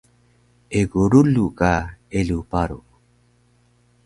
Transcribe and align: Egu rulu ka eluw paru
Egu 0.79 1.01
rulu 1.11 1.45
ka 1.59 1.73
eluw 2.19 2.41
paru 2.51 2.79